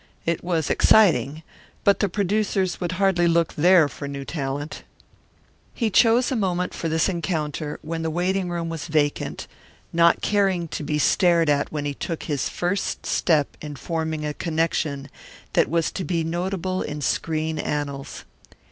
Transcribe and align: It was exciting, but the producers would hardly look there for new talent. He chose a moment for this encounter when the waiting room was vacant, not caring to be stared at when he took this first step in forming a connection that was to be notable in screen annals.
It 0.25 0.43
was 0.43 0.71
exciting, 0.71 1.43
but 1.83 1.99
the 1.99 2.09
producers 2.09 2.81
would 2.81 2.93
hardly 2.93 3.27
look 3.27 3.53
there 3.53 3.87
for 3.87 4.07
new 4.07 4.25
talent. 4.25 4.81
He 5.75 5.91
chose 5.91 6.31
a 6.31 6.35
moment 6.35 6.73
for 6.73 6.89
this 6.89 7.07
encounter 7.07 7.77
when 7.83 8.01
the 8.01 8.09
waiting 8.09 8.49
room 8.49 8.67
was 8.67 8.87
vacant, 8.87 9.45
not 9.93 10.23
caring 10.23 10.67
to 10.69 10.81
be 10.81 10.97
stared 10.97 11.51
at 11.51 11.71
when 11.71 11.85
he 11.85 11.93
took 11.93 12.21
this 12.25 12.49
first 12.49 13.05
step 13.05 13.55
in 13.61 13.75
forming 13.75 14.25
a 14.25 14.33
connection 14.33 15.07
that 15.53 15.69
was 15.69 15.91
to 15.91 16.03
be 16.03 16.23
notable 16.23 16.81
in 16.81 17.01
screen 17.01 17.59
annals. 17.59 18.23